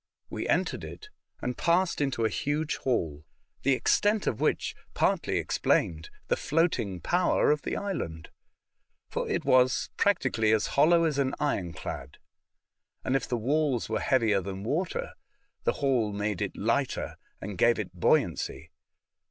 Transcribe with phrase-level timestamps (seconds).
[0.31, 1.09] We entered it,
[1.43, 3.23] and passed into a huge hall,
[3.61, 8.31] the extent of which partly explained the floating power of the island,
[9.09, 12.17] for it was practi cally as hollow as an ironclad,
[13.05, 15.13] and if the walls were heavier than water,
[15.65, 18.71] the hall made it lighter and gave it buoyancy.